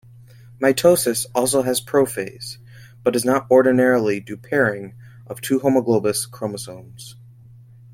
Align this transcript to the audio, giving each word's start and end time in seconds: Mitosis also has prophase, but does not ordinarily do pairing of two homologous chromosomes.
Mitosis 0.59 1.27
also 1.35 1.61
has 1.61 1.79
prophase, 1.79 2.57
but 3.03 3.13
does 3.13 3.23
not 3.23 3.45
ordinarily 3.51 4.19
do 4.19 4.35
pairing 4.35 4.95
of 5.27 5.41
two 5.41 5.59
homologous 5.59 6.25
chromosomes. 6.25 7.17